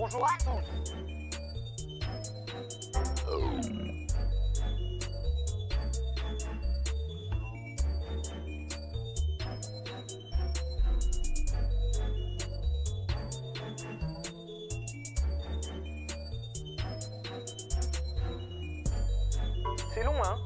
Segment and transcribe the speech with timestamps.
[0.00, 0.64] Bonjour à tous.
[19.92, 20.38] C'est long, hein?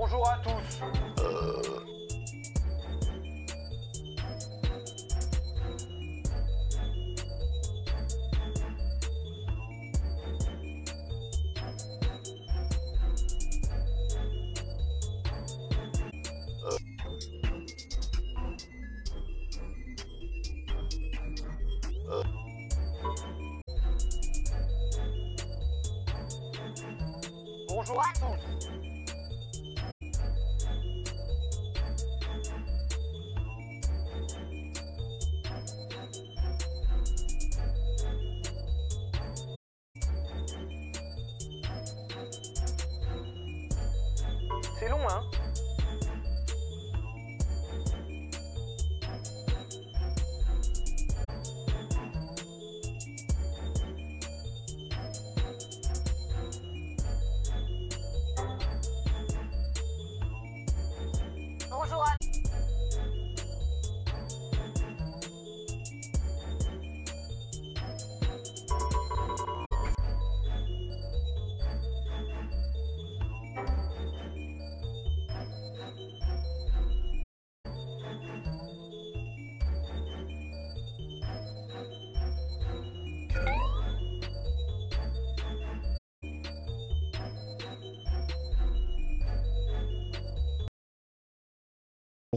[0.00, 0.80] Bonjour à tous.
[27.68, 28.79] Bonjour à tous.
[44.80, 45.20] C'est long, hein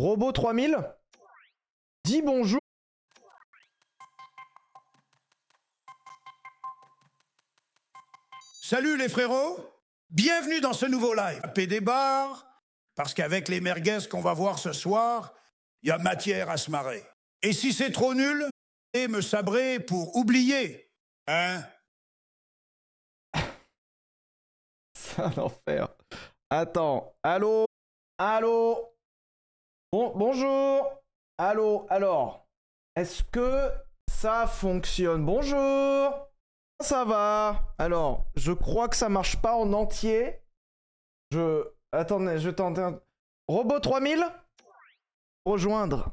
[0.04, 0.78] Robot 3000
[2.04, 2.60] Dis bonjour.
[8.62, 9.66] Salut les frérots,
[10.10, 11.42] bienvenue dans ce nouveau live.
[11.56, 12.46] Paix des bars,
[12.96, 15.34] parce qu'avec les merguez qu'on va voir ce soir,
[15.84, 17.02] il y a matière à se marrer.
[17.42, 18.50] Et si c'est trop nul,
[18.92, 20.92] et me sabrer pour oublier,
[21.28, 21.64] hein?
[24.96, 25.88] C'est un enfer.
[26.50, 27.16] Attends.
[27.24, 27.66] Allô?
[28.18, 28.93] Allô?
[29.94, 31.04] Bon, bonjour
[31.38, 32.48] Allô Alors,
[32.96, 33.70] est-ce que
[34.10, 35.24] ça fonctionne?
[35.24, 36.32] Bonjour
[36.82, 37.76] Ça va?
[37.78, 40.42] Alors, je crois que ça marche pas en entier.
[41.30, 41.72] Je...
[41.92, 43.00] Attendez, je tente un...
[43.48, 44.26] Robot 3000
[45.46, 46.12] Rejoindre.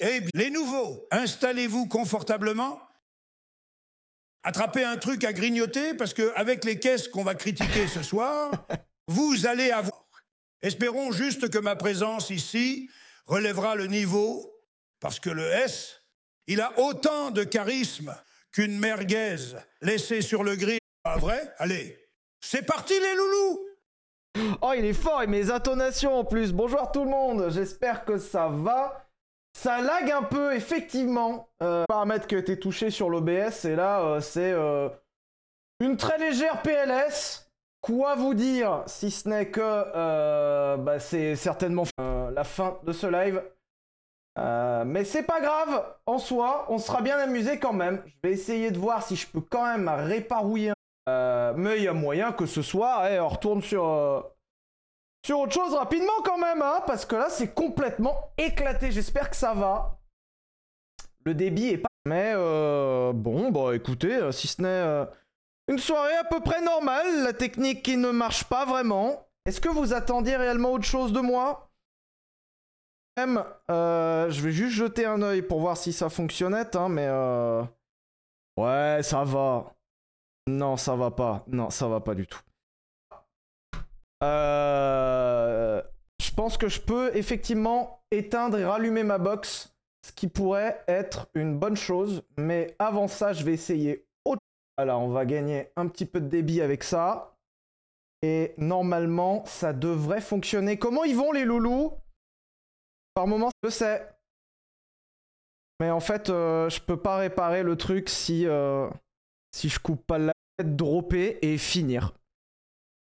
[0.00, 2.78] Eh les nouveaux, installez-vous confortablement.
[4.46, 8.52] Attrapez un truc à grignoter, parce qu'avec les caisses qu'on va critiquer ce soir,
[9.08, 10.04] vous allez avoir.
[10.60, 12.90] Espérons juste que ma présence ici
[13.26, 14.54] relèvera le niveau,
[15.00, 16.02] parce que le S,
[16.46, 18.14] il a autant de charisme
[18.52, 19.36] qu'une merguez
[19.80, 20.78] laissée sur le grill.
[21.02, 21.52] Pas vrai?
[21.56, 21.98] Allez,
[22.40, 23.60] c'est parti les loulous
[24.60, 26.52] Oh, il est fort et mes intonations en plus.
[26.52, 29.03] Bonjour tout le monde, j'espère que ça va.
[29.56, 31.48] Ça lag un peu, effectivement.
[31.62, 34.88] Euh, paramètre qui a été touché sur l'OBS, et là, euh, c'est euh,
[35.80, 37.48] une très légère PLS.
[37.80, 43.06] Quoi vous dire, si ce n'est que euh, bah, c'est certainement la fin de ce
[43.06, 43.42] live.
[44.86, 48.02] Mais c'est pas grave, en soi, on sera bien amusé quand même.
[48.06, 50.72] Je vais essayer de voir si je peux quand même réparouiller.
[51.06, 54.33] Mais il y a moyen que ce soir, eh, on retourne sur,
[55.24, 58.92] sur autre chose rapidement quand même, hein, parce que là c'est complètement éclaté.
[58.92, 59.98] J'espère que ça va.
[61.24, 61.88] Le débit est pas.
[62.06, 65.06] Mais euh, bon, bah écoutez, euh, si ce n'est euh,
[65.68, 69.26] Une soirée à peu près normale, la technique qui ne marche pas vraiment.
[69.46, 71.70] Est-ce que vous attendiez réellement autre chose de moi?
[73.16, 77.08] Même, je vais juste jeter un œil pour voir si ça fonctionnait, hein, mais.
[78.56, 79.74] Ouais, ça va.
[80.46, 81.44] Non, ça va pas.
[81.46, 82.40] Non, ça va pas du tout.
[84.24, 85.82] Euh...
[86.22, 89.74] Je pense que je peux effectivement éteindre et rallumer ma box,
[90.04, 94.40] ce qui pourrait être une bonne chose, mais avant ça, je vais essayer autre
[94.76, 97.36] Voilà, on va gagner un petit peu de débit avec ça.
[98.22, 100.78] Et normalement, ça devrait fonctionner.
[100.78, 101.92] Comment ils vont les loulous?
[103.14, 104.08] Par moment, je sais.
[105.78, 108.88] Mais en fait, euh, je peux pas réparer le truc si, euh,
[109.54, 112.14] si je coupe pas la tête, dropper et finir.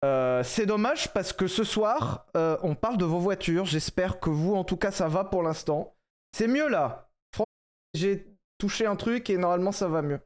[0.05, 3.65] Euh, c'est dommage parce que ce soir, euh, on parle de vos voitures.
[3.65, 5.95] J'espère que vous, en tout cas, ça va pour l'instant.
[6.37, 7.09] C'est mieux là.
[7.95, 8.27] J'ai
[8.59, 10.21] touché un truc et normalement, ça va mieux.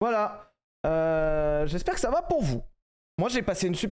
[0.00, 0.54] Voilà.
[0.86, 2.62] Euh, J'espère que ça va pour vous.
[3.18, 3.90] Moi, j'ai passé une super.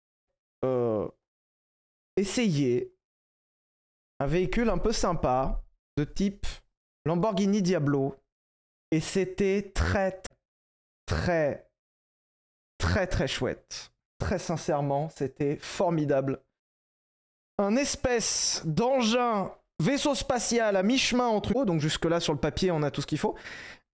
[2.18, 2.96] Essayer
[4.20, 5.64] un véhicule un peu sympa
[5.98, 6.48] de type
[7.06, 8.16] Lamborghini Diablo.
[8.92, 10.22] Et c'était très,
[11.06, 11.70] très,
[12.78, 13.92] très, très chouette.
[14.20, 16.42] Très sincèrement, c'était formidable.
[17.58, 21.66] Un espèce d'engin vaisseau spatial à mi-chemin entre eux.
[21.66, 23.36] Donc jusque-là, sur le papier, on a tout ce qu'il faut.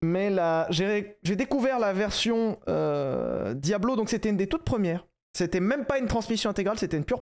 [0.03, 5.07] Mais là, j'ai découvert la version euh, Diablo, donc c'était une des toutes premières.
[5.35, 7.21] C'était même pas une transmission intégrale, c'était une pure.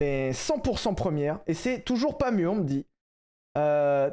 [0.00, 1.40] Mais 100% première.
[1.46, 2.86] Et c'est toujours pas mieux, on me dit.
[3.56, 4.10] Euh,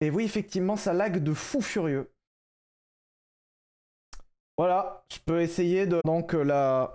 [0.00, 2.12] et oui, effectivement, ça lag de fou furieux.
[4.56, 6.00] Voilà, je peux essayer de.
[6.04, 6.92] Donc la.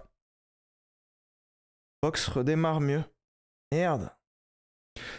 [2.03, 3.01] Box redémarre mieux.
[3.71, 4.09] Merde.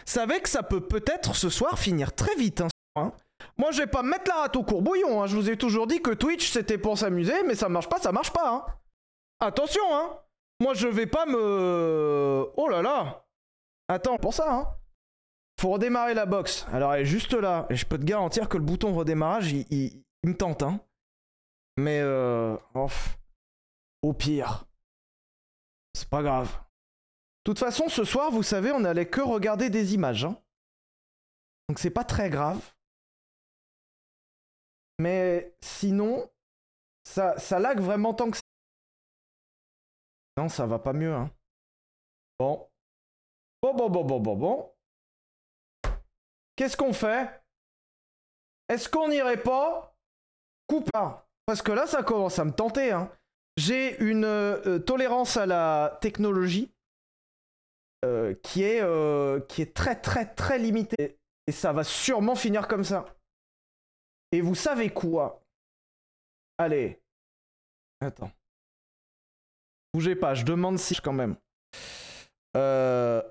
[0.05, 2.61] Savez que ça peut peut-être ce soir finir très vite.
[2.61, 3.11] Hein, hein.
[3.57, 5.19] Moi, je vais pas me mettre la rate au courbouillon.
[5.19, 5.25] Hein.
[5.25, 8.11] Je vous ai toujours dit que Twitch c'était pour s'amuser, mais ça marche pas, ça
[8.11, 8.51] marche pas.
[8.51, 8.65] Hein.
[9.39, 10.19] Attention, hein.
[10.59, 12.47] Moi, je vais pas me.
[12.55, 13.25] Oh là là.
[13.87, 14.67] Attends, pour ça, hein.
[15.59, 16.67] Faut redémarrer la box.
[16.71, 17.65] Alors, elle est juste là.
[17.71, 20.79] Et je peux te garantir que le bouton redémarrage, il, me tente, hein.
[21.77, 22.55] Mais, euh.
[24.03, 24.65] Au pire.
[25.95, 26.64] C'est pas grave.
[27.45, 30.25] Toute façon, ce soir, vous savez, on allait que regarder des images.
[30.25, 30.35] hein.
[31.69, 32.59] Donc c'est pas très grave.
[34.99, 36.29] Mais sinon,
[37.07, 38.39] ça, ça lag vraiment tant que.
[40.37, 41.13] Non, ça va pas mieux.
[41.13, 41.29] Hein.
[42.39, 42.67] Bon.
[43.61, 44.75] Bon, bon, bon, bon, bon, bon.
[46.55, 47.43] Qu'est-ce qu'on fait?
[48.69, 49.95] Est-ce qu'on n'irait pas?
[50.67, 51.09] Couper
[51.45, 52.91] Parce que là, ça commence à me tenter.
[52.91, 53.11] Hein.
[53.57, 56.74] J'ai une euh, tolérance à la technologie
[58.03, 61.17] euh, qui, est, euh, qui est très très très limitée.
[61.47, 63.05] Et ça va sûrement finir comme ça.
[64.31, 65.43] Et vous savez quoi?
[66.57, 67.01] Allez.
[68.01, 68.31] Attends.
[69.93, 71.37] Bougez pas, je demande si quand même.
[72.57, 73.21] Euh...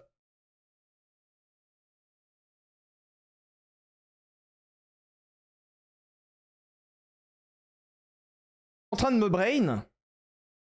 [8.91, 9.85] En train de me brain.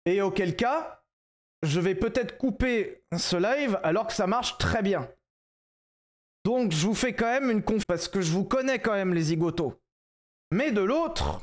[0.05, 1.05] Et auquel cas,
[1.67, 5.09] je vais peut-être couper ce live alors que ça marche très bien.
[6.45, 9.13] Donc je vous fais quand même une conf parce que je vous connais quand même
[9.13, 9.81] les zigotos.
[10.53, 11.41] Mais de l'autre,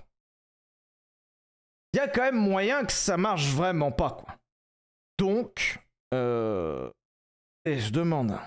[1.94, 4.38] il y a quand même moyen que ça marche vraiment pas quoi.
[5.20, 5.80] Donc,
[6.14, 6.90] euh...
[7.66, 8.40] et je demande,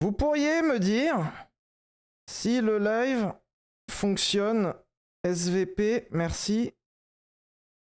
[0.00, 1.16] vous pourriez me dire
[2.30, 3.32] si le live
[3.90, 4.74] fonctionne
[5.24, 6.74] SVP, merci.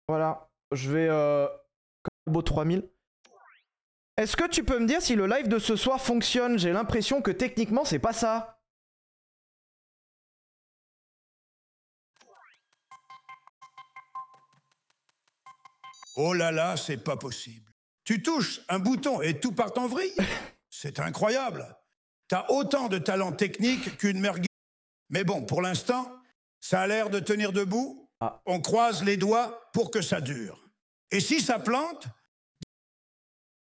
[0.07, 1.47] Voilà, je vais euh...
[2.31, 2.87] Beau 3000.
[4.17, 6.57] Est-ce que tu peux me dire si le live de ce soir fonctionne?
[6.59, 8.61] J'ai l'impression que techniquement c'est pas ça.
[16.15, 17.71] Oh là là, c'est pas possible.
[18.03, 20.13] Tu touches un bouton et tout part en vrille.
[20.69, 21.65] C'est incroyable.
[22.27, 24.47] T'as autant de talent technique qu'une merguez.
[25.09, 26.11] Mais bon, pour l'instant,
[26.59, 28.09] ça a l'air de tenir debout.
[28.19, 28.41] Ah.
[28.45, 30.63] On croise les doigts pour que ça dure.
[31.11, 32.07] Et si ça plante,